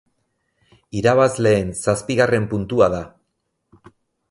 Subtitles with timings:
[1.01, 3.05] Irabazleen zazpigarren puntua da.